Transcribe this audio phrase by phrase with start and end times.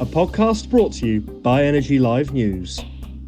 [0.00, 2.80] a podcast brought to you by Energy Live News.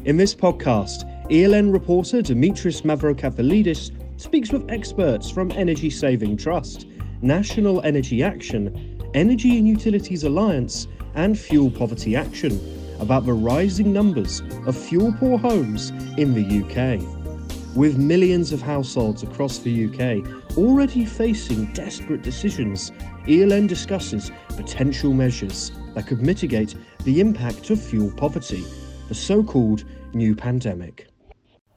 [0.07, 6.87] In this podcast, ELN reporter Dimitris Mavrokefalidis speaks with experts from Energy Saving Trust,
[7.23, 12.59] National Energy Action, Energy and Utilities Alliance, and Fuel Poverty Action
[12.99, 17.77] about the rising numbers of fuel poor homes in the UK.
[17.77, 22.91] With millions of households across the UK already facing desperate decisions,
[23.27, 26.75] ELN discusses potential measures that could mitigate
[27.05, 28.65] the impact of fuel poverty,
[29.09, 31.09] the so called new pandemic.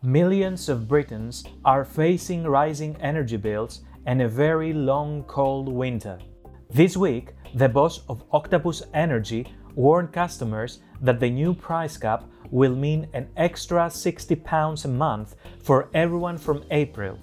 [0.04, 6.20] Millions of Britons are facing rising energy bills and a very long cold winter.
[6.70, 12.76] This week, the boss of Octopus Energy warned customers that the new price cap will
[12.76, 17.18] mean an extra £60 a month for everyone from April.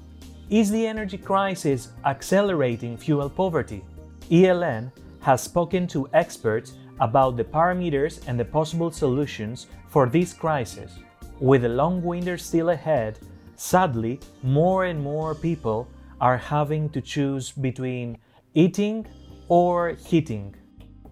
[0.50, 3.82] Is the energy crisis accelerating fuel poverty?
[4.30, 10.98] ELN has spoken to experts about the parameters and the possible solutions for this crisis.
[11.40, 13.18] With a long winter still ahead,
[13.56, 15.88] sadly, more and more people
[16.20, 18.18] are having to choose between
[18.54, 19.06] eating
[19.48, 20.54] or heating.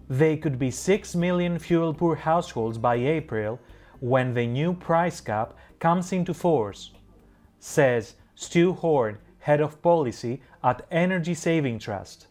[0.09, 3.59] They could be 6 million fuel poor households by April
[3.99, 6.91] when the new price cap comes into force,
[7.59, 12.27] says Stew Horne, head of policy at Energy Saving Trust.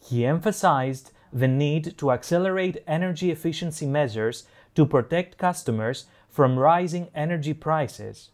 [0.00, 4.44] He emphasized the need to accelerate energy efficiency measures
[4.74, 8.30] to protect customers from rising energy prices.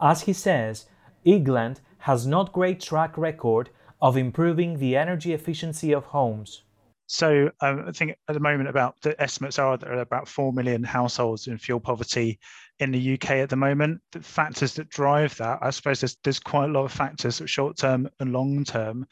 [0.00, 0.86] As he says,
[1.24, 6.62] England has not great track record of improving the energy efficiency of homes.
[7.08, 10.52] So um, I think at the moment about the estimates are there are about 4
[10.52, 12.38] million households in fuel poverty
[12.80, 14.00] in the UK at the moment.
[14.12, 17.78] The factors that drive that, I suppose there's, there's quite a lot of factors, short
[17.78, 19.06] term and long term.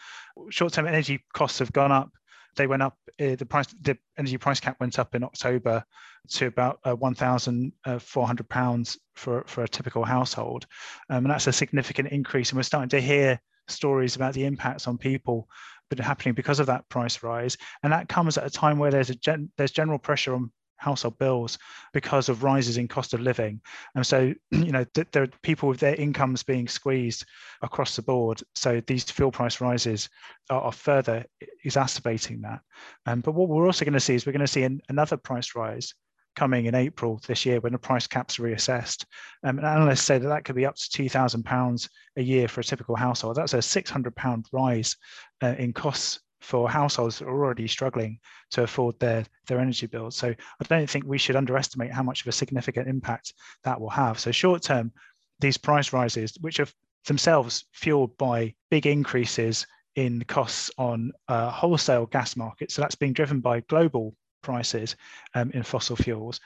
[0.51, 2.11] Short term energy costs have gone up.
[2.57, 5.85] They went up, uh, the price, the energy price cap went up in October
[6.31, 10.67] to about uh, £1,400 for, for a typical household.
[11.11, 12.51] Um, and that's a significant increase.
[12.51, 15.49] And we're starting to hear stories about the impacts on people
[15.91, 18.91] that are happening because of that price rise, and that comes at a time where
[18.91, 21.59] there's a gen- there's general pressure on household bills
[21.93, 23.61] because of rises in cost of living
[23.95, 27.25] and so you know th- there are people with their incomes being squeezed
[27.63, 30.09] across the board so these fuel price rises
[30.51, 31.25] are, are further
[31.65, 32.61] exacerbating that
[33.07, 35.17] um, but what we're also going to see is we're going to see an, another
[35.17, 35.95] price rise
[36.37, 39.05] coming in April this year when the price caps are reassessed.
[39.43, 42.65] Um, and analysts say that that could be up to £2,000 a year for a
[42.65, 43.37] typical household.
[43.37, 44.97] That's a £600 rise
[45.43, 48.21] uh, in costs for households that are already struggling
[48.53, 50.15] to afford their, their energy bills.
[50.15, 53.35] So I don't think we should underestimate how much of a significant impact
[53.65, 54.21] that will have.
[54.21, 54.93] So short term,
[55.41, 56.69] these price rises, which are
[57.05, 62.75] themselves fueled by big increases in costs on uh, wholesale gas markets.
[62.75, 64.95] So that's being driven by global prices
[65.35, 66.39] um, in fossil fuels.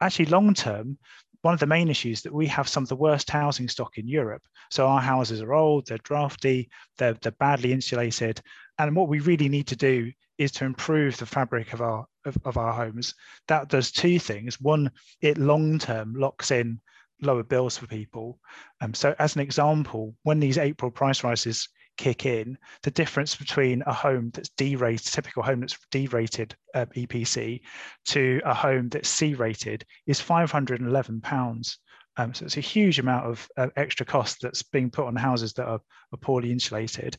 [0.00, 0.96] Actually, long term,
[1.42, 4.06] one of the main issues that we have some of the worst housing stock in
[4.06, 4.42] Europe.
[4.70, 6.68] So our houses are old, they're drafty,
[6.98, 8.40] they're, they're badly insulated.
[8.80, 12.38] And what we really need to do is to improve the fabric of our of,
[12.46, 13.14] of our homes.
[13.46, 14.58] That does two things.
[14.58, 16.80] One, it long term locks in
[17.20, 18.38] lower bills for people.
[18.80, 23.82] Um, so as an example, when these April price rises kick in, the difference between
[23.86, 27.60] a home that's D-rated, typical home that's D-rated uh, EPC,
[28.06, 31.78] to a home that's C-rated is 511 pounds.
[32.16, 35.52] Um, so it's a huge amount of uh, extra cost that's being put on houses
[35.54, 35.80] that are,
[36.12, 37.16] are poorly insulated.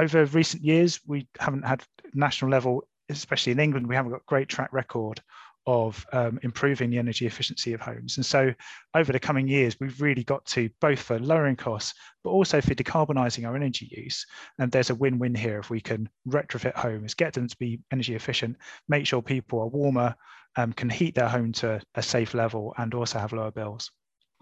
[0.00, 1.84] Over recent years, we haven't had
[2.14, 5.20] national level, especially in England, we haven't got great track record
[5.66, 8.16] of um, improving the energy efficiency of homes.
[8.16, 8.54] And so
[8.94, 11.92] over the coming years, we've really got to both for lowering costs,
[12.24, 14.24] but also for decarbonising our energy use.
[14.58, 18.14] And there's a win-win here if we can retrofit homes, get them to be energy
[18.14, 18.56] efficient,
[18.88, 20.16] make sure people are warmer,
[20.56, 23.90] um, can heat their home to a safe level and also have lower bills.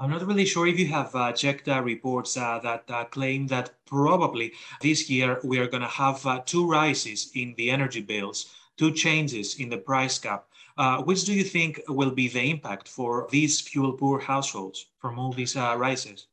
[0.01, 3.49] I'm not really sure if you have uh, checked uh, reports uh, that uh, claim
[3.49, 8.01] that probably this year we are going to have uh, two rises in the energy
[8.01, 10.45] bills, two changes in the price cap.
[10.77, 15.19] Uh, which do you think will be the impact for these fuel poor households from
[15.19, 16.29] all these rises?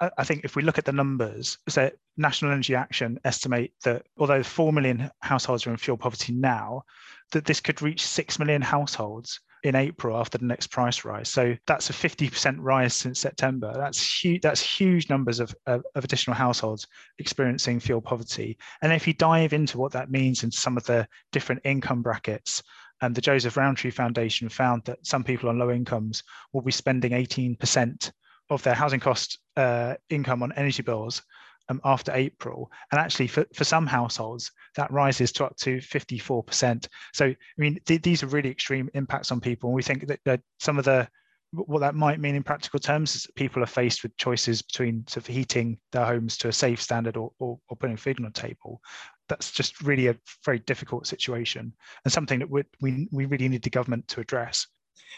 [0.00, 4.42] I think if we look at the numbers, so National Energy Action estimate that although
[4.42, 6.82] 4 million households are in fuel poverty now,
[7.30, 11.28] that this could reach 6 million households in April after the next price rise.
[11.28, 13.72] So that's a 50% rise since September.
[13.74, 14.42] That's huge.
[14.42, 16.86] That's huge numbers of, of, of, additional households
[17.18, 18.56] experiencing fuel poverty.
[18.82, 22.62] And if you dive into what that means into some of the different income brackets,
[23.02, 26.22] and the Joseph Rowntree Foundation found that some people on low incomes
[26.52, 28.10] will be spending 18%
[28.48, 31.22] of their housing cost uh, income on energy bills
[31.68, 32.70] um, after April.
[32.92, 36.88] And actually, for, for some households, that rises to up to 54%.
[37.12, 39.70] So, I mean, th- these are really extreme impacts on people.
[39.70, 41.08] And we think that, that some of the
[41.52, 45.06] what that might mean in practical terms is that people are faced with choices between
[45.06, 48.24] sort of heating their homes to a safe standard or, or, or putting food on
[48.24, 48.80] the table.
[49.28, 51.72] That's just really a very difficult situation
[52.04, 54.66] and something that we, we really need the government to address.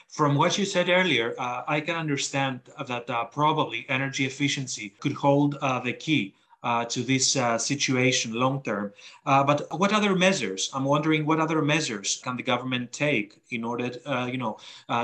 [0.09, 5.13] From what you said earlier, uh, I can understand that uh, probably energy efficiency could
[5.13, 8.93] hold uh, the key uh, to this uh, situation long term.
[9.25, 10.71] Uh, but what other measures?
[10.75, 13.91] I'm wondering what other measures can the government take in order,
[14.27, 14.59] you know,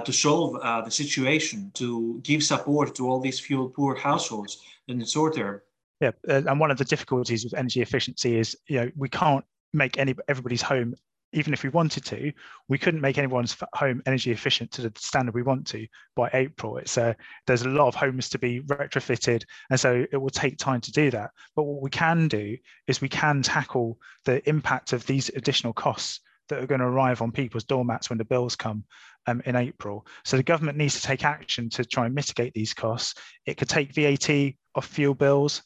[0.04, 5.06] to solve the situation, to give support to all these fuel poor households in the
[5.06, 5.60] short term.
[6.00, 9.96] Yeah, and one of the difficulties with energy efficiency is, you know, we can't make
[9.98, 10.94] any everybody's home
[11.34, 12.32] even if we wanted to,
[12.68, 15.86] we couldn't make anyone's home energy efficient to the standard we want to
[16.16, 16.78] by April.
[16.78, 17.16] It's a,
[17.46, 20.92] there's a lot of homes to be retrofitted, and so it will take time to
[20.92, 21.30] do that.
[21.56, 26.20] But what we can do is we can tackle the impact of these additional costs
[26.48, 28.84] that are going to arrive on people's doormats when the bills come
[29.26, 30.06] um, in April.
[30.24, 33.14] So the government needs to take action to try and mitigate these costs.
[33.46, 35.62] It could take VAT off fuel bills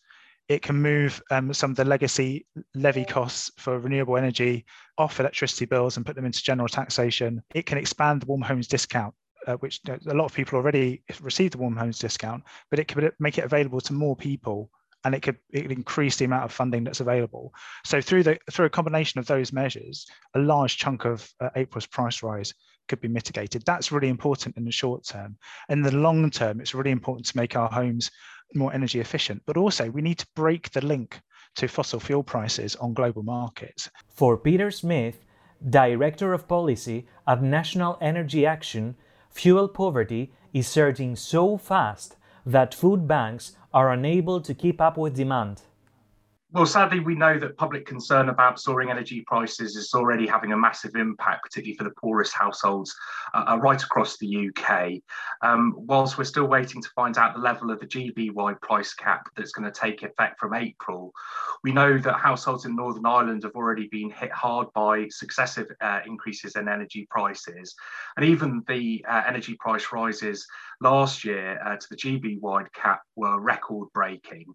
[0.49, 4.65] it can move um, some of the legacy levy costs for renewable energy
[4.97, 7.43] off electricity bills and put them into general taxation.
[7.55, 9.15] It can expand the warm homes discount,
[9.47, 13.13] uh, which a lot of people already receive the warm homes discount, but it could
[13.21, 14.71] make it available to more people
[15.05, 17.53] and it could, it could increase the amount of funding that's available.
[17.85, 21.87] So through the through a combination of those measures, a large chunk of uh, April's
[21.87, 22.53] price rise
[22.89, 23.63] could be mitigated.
[23.65, 25.37] That's really important in the short term.
[25.69, 28.11] In the long term, it's really important to make our homes
[28.55, 31.21] more energy efficient, but also we need to break the link
[31.57, 33.91] to fossil fuel prices on global markets.
[34.09, 35.25] For Peter Smith,
[35.69, 38.97] Director of Policy at National Energy Action,
[39.31, 42.17] fuel poverty is surging so fast
[42.47, 45.63] that food banks are unable to keep up with demand.
[46.51, 50.57] Well, sadly, we know that public concern about soaring energy prices is already having a
[50.57, 52.97] massive impact, particularly for the poorest households
[53.35, 54.93] uh, uh right across the UK.
[55.43, 58.95] Um, whilst we're still waiting to find out the level of the GB wide price
[58.95, 61.13] cap that's going to take effect from April,
[61.63, 66.01] we know that households in Northern Ireland have already been hit hard by successive uh,
[66.07, 67.75] increases in energy prices.
[68.17, 70.47] And even the uh, energy price rises
[70.81, 74.47] last year uh, to the GB wide cap were record breaking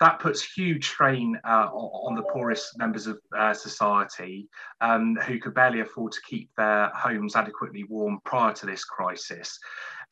[0.00, 4.48] that puts huge strain uh, on the poorest members of uh, society
[4.80, 9.58] um, who could barely afford to keep their homes adequately warm prior to this crisis.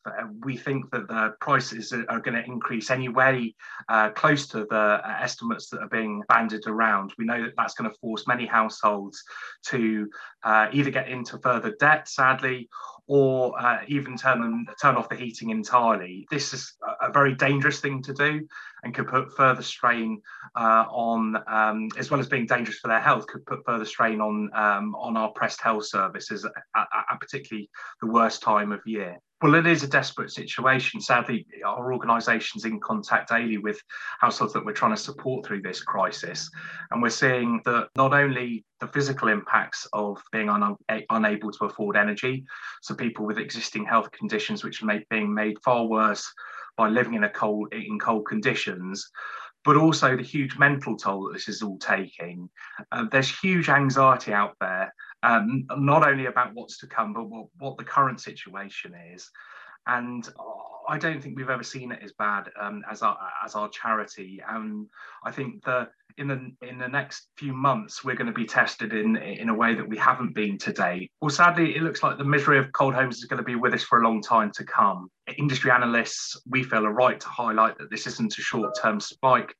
[0.05, 3.53] Uh, we think that the prices are, going to increase anyway,
[3.89, 7.13] uh, close to the uh, estimates that are being banded around.
[7.17, 9.21] We know that that's going to force many households
[9.67, 10.09] to
[10.43, 12.69] uh, either get into further debt, sadly,
[13.07, 16.27] or uh, even turn turn off the heating entirely.
[16.29, 18.47] This is a very dangerous thing to do
[18.83, 20.21] and could put further strain
[20.55, 24.21] uh, on, um, as well as being dangerous for their health, could put further strain
[24.21, 27.69] on um, on our pressed health services at, at, at particularly
[27.99, 29.19] the worst time of year.
[29.41, 30.99] Well, it is a desperate situation.
[30.99, 33.81] Sadly, our organisation's in contact daily with
[34.19, 36.51] households that we're trying to support through this crisis.
[36.91, 40.75] And we're seeing that not only the physical impacts of being un-
[41.09, 42.43] unable to afford energy,
[42.81, 46.29] so people with existing health conditions which are being made far worse
[46.75, 49.09] by living in a cold in cold conditions,
[49.63, 52.49] but also the huge mental toll that this is all taking.
[52.91, 54.93] Uh, there's huge anxiety out there
[55.23, 59.29] um, not only about what's to come, but what, what the current situation is.
[59.87, 60.27] And
[60.87, 64.41] I don't think we've ever seen it as bad um, as our as our charity.
[64.47, 64.87] And
[65.23, 68.93] I think that in the in the next few months we're going to be tested
[68.93, 71.11] in in a way that we haven't been to date.
[71.21, 73.73] Well, sadly, it looks like the misery of cold homes is going to be with
[73.73, 75.09] us for a long time to come.
[75.37, 79.55] Industry analysts, we feel, are right to highlight that this isn't a short term spike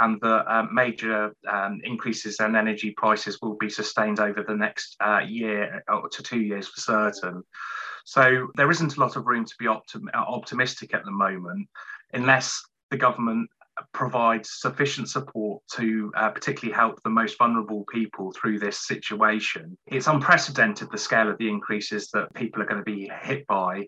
[0.00, 4.96] and the uh, major um, increases in energy prices will be sustained over the next
[5.00, 7.42] uh, year to two years for certain.
[8.04, 11.68] So there isn't a lot of room to be optim- optimistic at the moment,
[12.12, 13.48] unless the government
[13.92, 19.76] provides sufficient support to uh, particularly help the most vulnerable people through this situation.
[19.86, 23.86] It's unprecedented the scale of the increases that people are going to be hit by.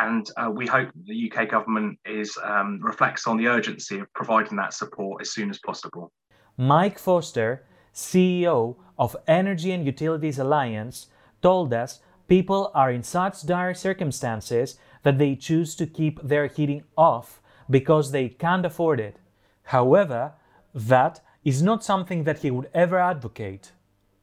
[0.00, 4.56] And uh, we hope the UK government is um, reflects on the urgency of providing
[4.56, 6.12] that support as soon as possible.
[6.56, 11.06] Mike Foster, CEO of Energy and Utilities Alliance,
[11.42, 16.82] told us people are in such dire circumstances that they choose to keep their heating
[16.96, 19.16] off because they can't afford it.
[19.64, 20.32] However,
[20.74, 23.72] that is not something that he would ever advocate.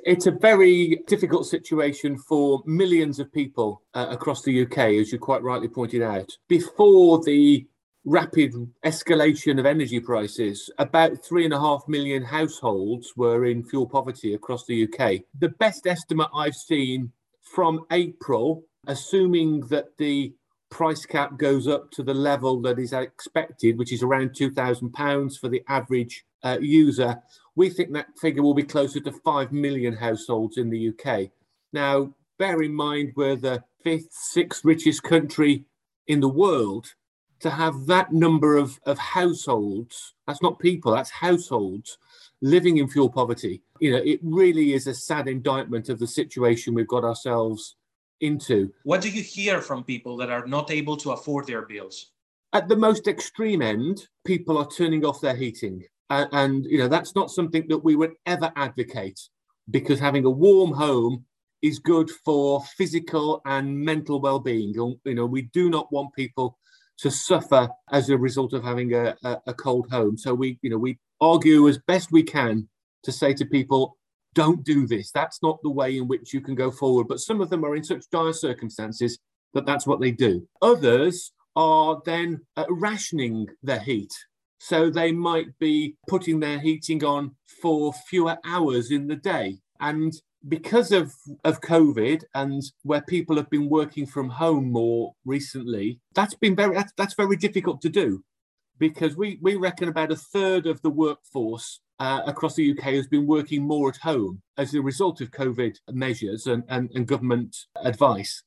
[0.06, 5.20] It's a very difficult situation for millions of people uh, across the UK, as you
[5.20, 6.30] quite rightly pointed out.
[6.50, 7.66] Before the
[8.06, 8.54] rapid
[8.86, 14.34] escalation of energy prices, about three and a half million households were in fuel poverty
[14.34, 15.22] across the UK.
[15.40, 20.34] The best estimate I've seen from April, assuming that the
[20.70, 25.48] price cap goes up to the level that is expected, which is around £2,000 for
[25.48, 27.22] the average uh, user,
[27.56, 31.30] we think that figure will be closer to 5 million households in the UK.
[31.72, 35.66] Now, bear in mind we're the fifth, sixth richest country
[36.08, 36.94] in the world
[37.44, 41.98] to have that number of, of households, that's not people, that's households
[42.42, 43.62] living in fuel poverty.
[43.80, 47.76] You know, it really is a sad indictment of the situation we've got ourselves
[48.22, 48.72] into.
[48.84, 52.12] What do you hear from people that are not able to afford their bills?
[52.54, 55.84] At the most extreme end, people are turning off their heating.
[56.10, 59.20] And, and you know, that's not something that we would ever advocate
[59.70, 61.26] because having a warm home
[61.62, 64.74] is good for physical and mental well-being.
[64.74, 66.58] You know, we do not want people
[67.00, 70.18] to suffer as a result of having a, a, a cold home.
[70.18, 72.68] So we, you know, we argue as best we can
[73.04, 73.98] to say to people,
[74.34, 75.12] don't do this.
[75.12, 77.08] That's not the way in which you can go forward.
[77.08, 79.20] But some of them are in such dire circumstances
[79.54, 80.48] that that's what they do.
[80.62, 84.14] Others are then uh, rationing their heat.
[84.64, 89.58] So they might be putting their heating on for fewer hours in the day.
[89.82, 90.14] And
[90.48, 96.36] because of, of COVID and where people have been working from home more recently, that's
[96.36, 98.24] been very that's, that's very difficult to do
[98.80, 103.08] because we, we reckon about a third of the workforce uh, across the UK has
[103.08, 107.54] been working more at home as a result of COVID measures and, and, and government
[107.84, 108.44] advice.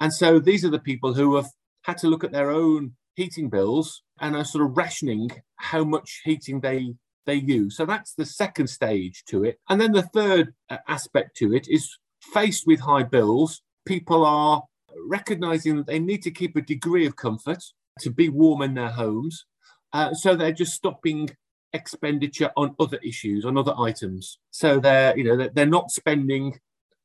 [0.00, 1.50] And so these are the people who have
[1.82, 6.20] had to look at their own heating bills and are sort of rationing how much
[6.24, 6.94] heating they
[7.26, 7.76] they use.
[7.76, 9.58] So that's the second stage to it.
[9.68, 14.64] And then the third uh, aspect to it is faced with high bills, people are
[15.06, 17.62] recognizing that they need to keep a degree of comfort
[18.00, 19.44] to be warm in their homes.
[19.92, 21.28] Uh, so they're just stopping
[21.72, 24.38] expenditure on other issues, on other items.
[24.50, 26.58] So they're, you know, they're not spending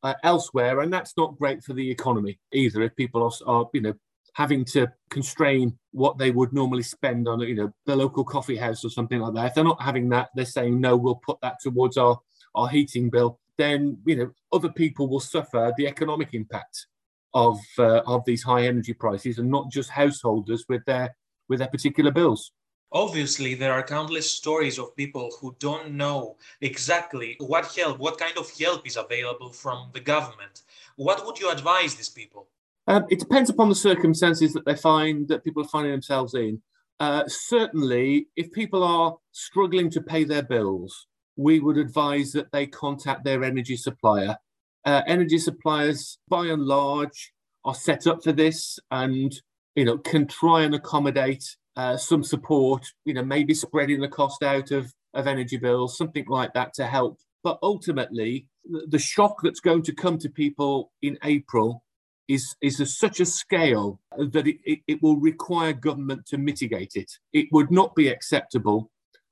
[0.04, 2.82] uh, elsewhere, and that's not great for the economy either.
[2.82, 3.94] If people are, are, you know,
[4.34, 8.84] having to constrain what they would normally spend on, you know, the local coffee house
[8.84, 9.46] or something like that.
[9.48, 12.20] If they're not having that, they're saying no, we'll put that towards our
[12.56, 13.40] our heating bill.
[13.58, 16.88] Then you know, other people will suffer the economic impact
[17.34, 21.16] of uh, of these high energy prices, and not just householders with their
[21.48, 22.52] with their particular bills.
[22.92, 28.38] Obviously, there are countless stories of people who don't know exactly what help, what kind
[28.38, 30.62] of help is available from the government.
[30.96, 32.48] What would you advise these people?
[32.88, 36.62] Um, it depends upon the circumstances that they find that people are finding themselves in.
[37.00, 42.68] Uh, certainly, if people are struggling to pay their bills, we would advise that they
[42.68, 44.38] contact their energy supplier.
[44.86, 47.34] Uh, energy suppliers, by and large,
[47.66, 49.34] are set up for this, and
[49.76, 51.44] you know can try and accommodate
[51.78, 52.86] uh, some support.
[53.06, 56.86] You know, maybe spreading the cost out of of energy bills, something like that, to
[56.86, 57.18] help.
[57.44, 58.48] But ultimately,
[58.88, 61.84] the shock that's going to come to people in April
[62.28, 66.94] is, is of such a scale that it, it, it, will require government to mitigate
[66.96, 67.12] it.
[67.34, 68.92] It would not be acceptable.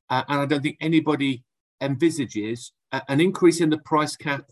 [0.10, 1.44] Uh, and I don't think anybody
[1.80, 4.46] envisages a, an increase in the price cap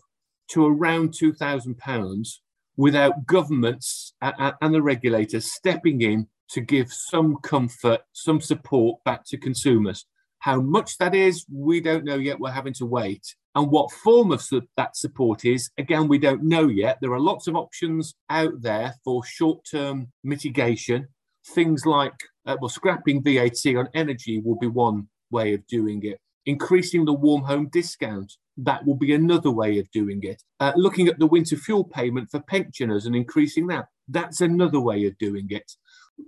[0.48, 2.28] to around £2,000
[2.76, 9.24] without governments and, and the regulators stepping in to give some comfort, some support back
[9.26, 10.06] to consumers.
[10.40, 12.40] How much that is, we don't know yet.
[12.40, 13.36] We're having to wait.
[13.54, 16.98] And what form of that support is, again, we don't know yet.
[17.00, 21.08] There are lots of options out there for short term mitigation.
[21.48, 22.14] Things like,
[22.46, 26.20] uh, well, scrapping VAT on energy will be one way of doing it.
[26.46, 30.42] Increasing the warm home discount, that will be another way of doing it.
[30.60, 35.06] Uh, looking at the winter fuel payment for pensioners and increasing that, that's another way
[35.06, 35.72] of doing it.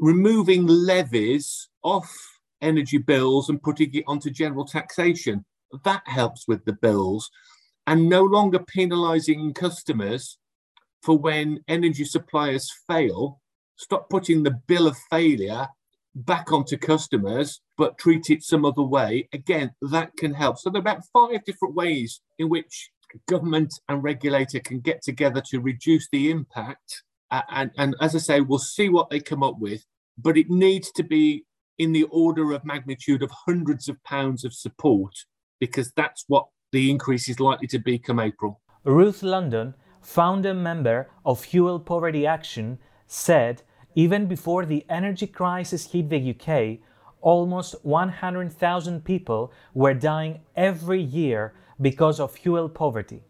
[0.01, 2.11] Removing levies off
[2.61, 5.45] energy bills and putting it onto general taxation
[5.85, 7.31] that helps with the bills
[7.87, 10.39] and no longer penalizing customers
[11.03, 13.41] for when energy suppliers fail.
[13.77, 15.67] Stop putting the bill of failure
[16.15, 19.29] back onto customers, but treat it some other way.
[19.33, 20.59] Again, that can help.
[20.59, 22.91] So there are about five different ways in which
[23.29, 27.03] government and regulator can get together to reduce the impact.
[27.31, 29.85] Uh, and, and as I say, we'll see what they come up with,
[30.19, 31.45] but it needs to be
[31.79, 35.13] in the order of magnitude of hundreds of pounds of support
[35.63, 38.61] because that's what the increase is likely to be come April.
[38.83, 43.63] Ruth London, founder member of Fuel Poverty Action, said
[43.95, 46.81] even before the energy crisis hit the UK,
[47.21, 53.23] almost 100,000 people were dying every year because of fuel poverty.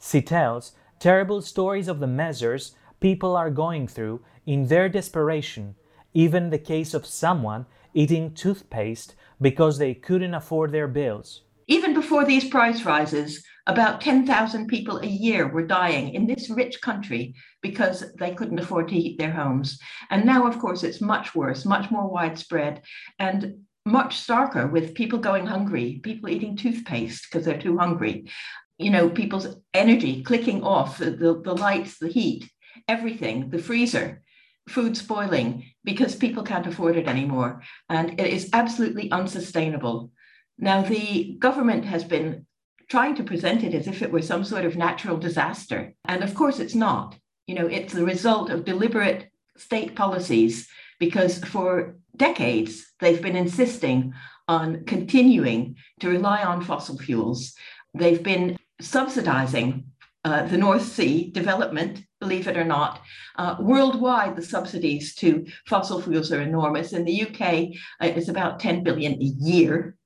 [0.00, 5.76] She tells terrible stories of the measures people are going through in their desperation,
[6.12, 11.42] even the case of someone eating toothpaste because they couldn't afford their bills.
[11.68, 16.80] Even before these price rises, about 10,000 people a year were dying in this rich
[16.80, 19.78] country because they couldn't afford to heat their homes.
[20.08, 22.82] And now, of course, it's much worse, much more widespread,
[23.18, 28.30] and much starker with people going hungry, people eating toothpaste because they're too hungry.
[28.78, 32.50] You know, people's energy clicking off, the, the, the lights, the heat,
[32.86, 34.22] everything, the freezer
[34.68, 37.62] food spoiling because people can't afford it anymore.
[37.88, 40.10] And it is absolutely unsustainable.
[40.58, 42.46] Now, the government has been
[42.88, 45.94] trying to present it as if it were some sort of natural disaster.
[46.04, 47.16] And of course, it's not.
[47.46, 54.12] You know, it's the result of deliberate state policies because for decades they've been insisting
[54.48, 57.54] on continuing to rely on fossil fuels.
[57.94, 59.84] They've been subsidizing
[60.24, 63.00] uh, the North Sea development, believe it or not.
[63.36, 66.92] Uh, worldwide, the subsidies to fossil fuels are enormous.
[66.92, 69.96] In the UK, uh, it's about 10 billion a year.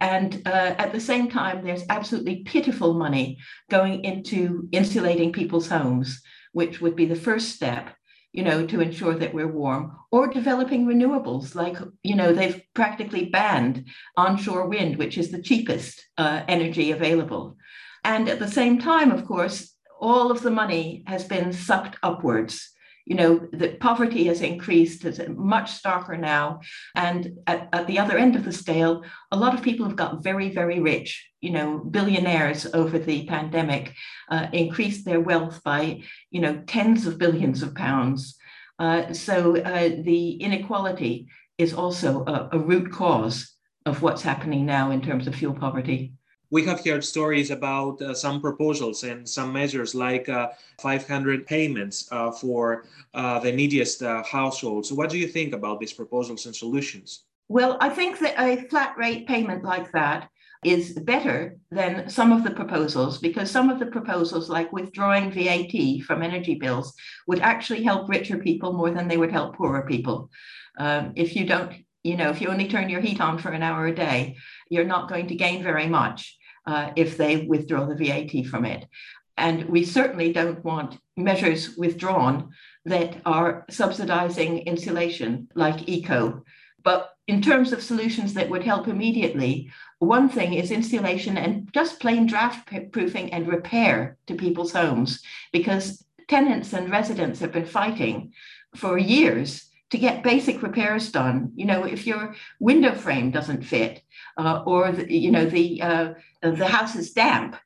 [0.00, 3.38] And uh, at the same time, there's absolutely pitiful money
[3.70, 7.90] going into insulating people's homes, which would be the first step,
[8.32, 13.26] you know, to ensure that we're warm, or developing renewables, like, you know, they've practically
[13.26, 17.56] banned onshore wind, which is the cheapest uh, energy available.
[18.02, 22.70] And at the same time, of course, all of the money has been sucked upwards
[23.06, 26.60] you know, that poverty has increased, it's much starker now.
[26.94, 30.22] And at, at, the other end of the scale, a lot of people have got
[30.22, 33.94] very, very rich, you know, billionaires over the pandemic,
[34.30, 38.36] uh, increased their wealth by, you know, tens of billions of pounds.
[38.78, 41.28] Uh, so uh, the inequality
[41.58, 43.54] is also a, a root cause
[43.86, 46.14] of what's happening now in terms of fuel poverty
[46.50, 50.48] we have heard stories about uh, some proposals and some measures like uh,
[50.80, 54.92] 500 payments uh, for uh, the neediest uh, households.
[54.92, 57.24] What do you think about these proposals and solutions?
[57.48, 60.28] Well, I think that a flat rate payment like that
[60.64, 66.02] is better than some of the proposals because some of the proposals, like withdrawing VAT
[66.04, 66.92] from energy bills,
[67.26, 70.30] would actually help richer people more than they would help poorer people.
[70.78, 71.72] Um, if you don't,
[72.04, 74.36] you know, if you only turn your heat on for an hour a day,
[74.68, 78.86] you're not going to gain very much uh, if they withdraw the VAT from it.
[79.36, 82.50] And we certainly don't want measures withdrawn
[82.84, 86.44] that are subsidizing insulation like eco.
[86.82, 92.00] But in terms of solutions that would help immediately, one thing is insulation and just
[92.00, 98.32] plain draft proofing and repair to people's homes, because tenants and residents have been fighting
[98.76, 101.52] for years to get basic repairs done.
[101.54, 104.02] You know, if your window frame doesn't fit,
[104.36, 107.56] uh, or the, you know the uh, the house is damp,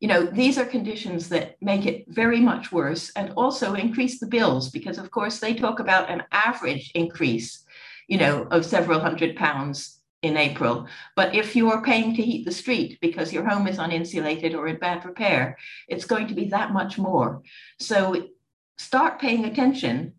[0.00, 4.26] you know these are conditions that make it very much worse, and also increase the
[4.26, 7.64] bills because of course they talk about an average increase,
[8.08, 10.86] you know, of several hundred pounds in April.
[11.14, 14.66] But if you are paying to heat the street because your home is uninsulated or
[14.66, 15.58] in bad repair,
[15.88, 17.42] it's going to be that much more.
[17.78, 18.28] So
[18.78, 20.14] start paying attention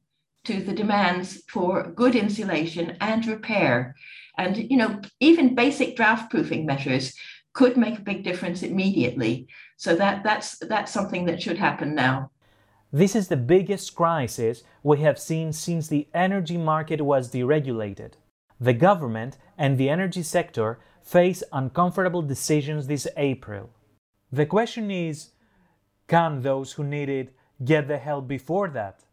[0.48, 3.96] to the demands for good insulation and repair.
[4.38, 7.14] And, you know, even basic draft proofing measures
[7.54, 9.48] could make a big difference immediately.
[9.78, 12.32] So that, that's, that's something that should happen now.
[12.94, 18.14] This is the biggest crisis we have seen since the energy market was deregulated.
[18.60, 23.70] The government and the energy sector face uncomfortable decisions this April.
[24.32, 25.32] The question is
[26.08, 29.04] can those who need it get the help before that?